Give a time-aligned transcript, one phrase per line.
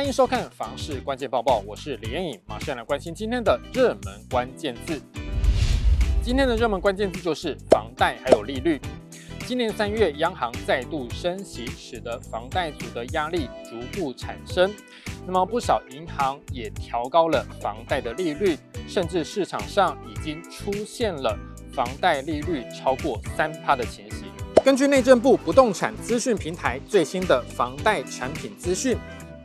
[0.00, 4.98] 欢迎收看房市关键报报，我是李彦颖，马上来关心今天的热门关键字。
[6.22, 8.80] 今天的热门关键字就是房贷还有利率。
[9.46, 14.72] 今年三月，央行再度升息，使得房贷族的压力逐步产生。
[15.26, 18.56] 那么不少银行也调高了房贷的利率，
[18.88, 21.38] 甚至市场上已经出现了
[21.74, 24.24] 房贷利率超过三趴的情形。
[24.64, 28.96] 根据内政部不动产资讯平台最新的房贷产品资讯，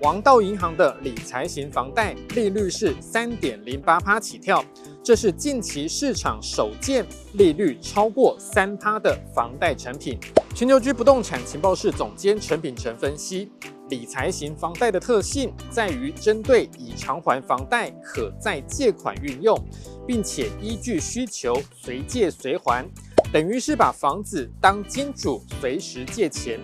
[0.01, 4.63] 王道银行的理财型房贷利率是三点零八趴起跳，
[5.01, 10.19] 这是近期市场首见利率超过三趴的房贷产品。
[10.53, 13.49] 全球居不动产情报室总监陈秉成分析，
[13.89, 19.57] 理财型房贷的特性在于针对已偿还房贷可再借款运用，
[20.05, 22.85] 并且依据需求随借随还，
[23.31, 26.59] 等于是把房子当金主随时借钱。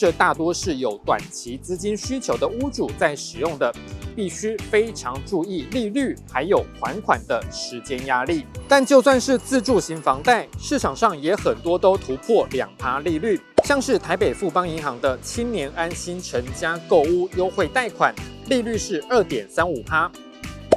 [0.00, 3.70] 这大多是有短期资金需求的屋主在使用的，
[4.16, 8.46] 必须非常注意利率还有还款的时间压力。
[8.66, 18.14] 但就算是自住型房贷，市场上也很多都突破两趴利率，像是台北富邦银行的青年安心成家购屋优惠贷款，
[18.46, 20.10] 利率是二点三五趴；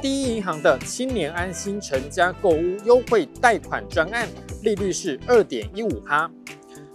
[0.02, 4.28] 第一银行的青年安心成家购屋优惠贷款专案，
[4.62, 6.30] 利率是二点一五趴。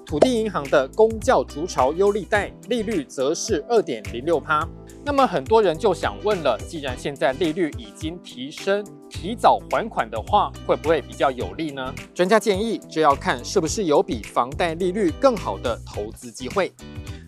[0.09, 4.67] 土地银行的公教逐潮优利贷利率则是二点零六趴。
[5.05, 11.93] 那么很多人就想问了，既然现在利率已经提升，提早还款的话，会不会比较有利呢？
[12.15, 16.73] 专家建议，这要看是不是有比房贷利率更好的投资机会。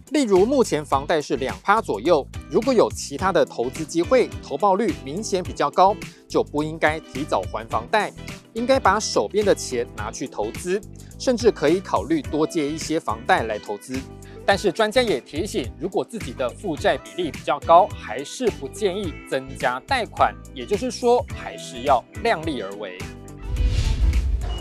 [0.09, 5.95] 例如，目前房贷是两趴左右，如果有其他的投资机会，投报率明显比较高，
[6.27, 8.11] 就不应该提早还房贷，
[8.51, 10.81] 应该把手边的钱拿去投资，
[11.17, 13.97] 甚至可以考虑多借一些房贷来投资。
[14.45, 22.97] 但是专家也提醒，如果自己的负债比例比较高，还是不建议增加贷款，也就是说，还是要量力而为。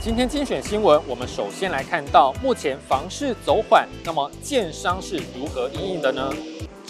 [0.00, 6.32] 今天精选新闻，我们首先来看到目前房市走缓，那么建商是如何应应的呢？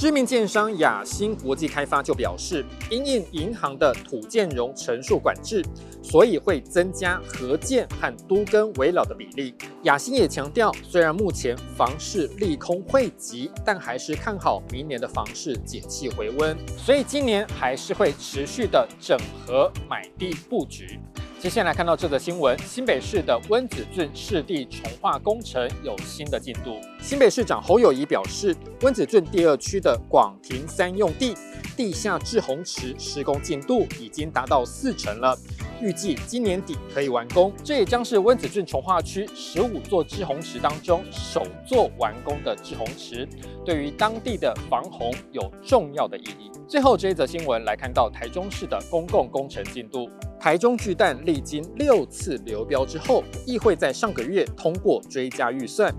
[0.00, 5.62] 知名建商亚新国际开发就表示，因应银行的土建融成数管制，
[6.02, 9.54] 所以会增加合建和都更危老的比例。
[9.82, 20.98] 亚新也强调，虽然目前房市利空汇集，但还是看好明年的房市景气回温，所以今年还是会持续的整合买地布局。
[21.40, 26.78] 接下来看到这则新闻，新北市的温子俊湿地重化工程有新的进度。
[27.00, 31.34] 新北市长侯友谊表示，温子俊第二区的广庭三用地
[31.74, 35.34] 地下滞洪池施工进度已经达到四成了，
[35.80, 37.50] 预计今年底可以完工。
[37.64, 43.26] 这也将是温子俊重化区十五座滞洪池当中首座完工的滞洪池，
[43.64, 46.50] 对于当地的防洪有重要的意义。
[46.68, 50.06] 最后这一则新闻来看到台中市的公共工程进度。
[50.40, 55.94] 台中巨蛋历经六次流标之后，议会在上个月通过追加预算，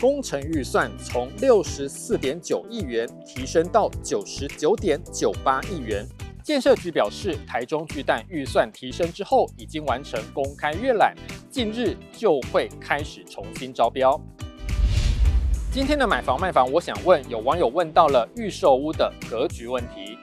[0.00, 6.06] 工程预算从六十四点九亿元提升到九十九点九八亿元。
[6.42, 11.14] 建设局表示，台中巨蛋预算提升之后，已经完成公开阅览，
[11.50, 14.18] 近日就会开始重新招标。
[15.70, 20.16] 今天的买房卖房，我想问，有网友问到了预售屋的格局问题。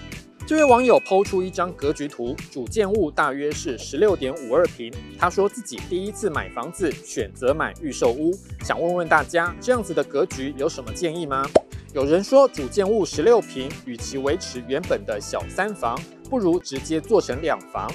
[0.50, 4.92] 这位网友抛出一张格局图，主建物大约是十六点五二平。
[5.16, 8.32] 他说自己第一次买房子，选择买预售屋，
[8.64, 11.46] 想问问大家，这样子的格局有什么建议吗？
[11.94, 15.96] 有人说主建物十六平，与其维持原本的小三房，
[16.32, 17.88] 不如直接做成两房。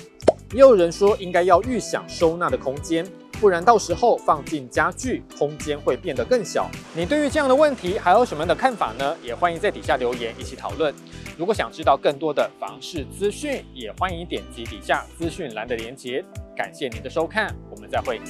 [0.53, 3.07] 也有人说应该要预想收纳的空间，
[3.41, 6.71] 不然到时候放进家具，空间会变得更小。
[6.95, 9.17] 你对于这样的问题还有什么样的看法呢？
[9.23, 10.95] 也欢迎在底下留言一起讨论。
[11.37, 16.25] 如果想知道更多的房市资讯，也欢迎点击底下资讯栏的连接。
[16.57, 18.21] 感谢您的收看，我们再会。